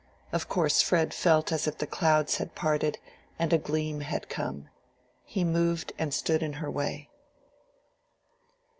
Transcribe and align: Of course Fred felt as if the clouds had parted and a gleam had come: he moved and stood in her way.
Of 0.31 0.49
course 0.49 0.81
Fred 0.81 1.13
felt 1.13 1.51
as 1.51 1.67
if 1.67 1.77
the 1.77 1.85
clouds 1.85 2.37
had 2.37 2.55
parted 2.55 2.97
and 3.37 3.53
a 3.53 3.59
gleam 3.59 3.99
had 4.01 4.29
come: 4.29 4.67
he 5.25 5.43
moved 5.43 5.93
and 5.99 6.11
stood 6.11 6.41
in 6.41 6.53
her 6.53 6.71
way. 6.71 7.11